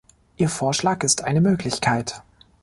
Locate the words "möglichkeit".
1.41-2.23